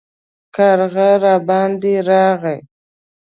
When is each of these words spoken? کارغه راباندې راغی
کارغه 0.55 1.09
راباندې 1.23 1.93
راغی 2.09 2.59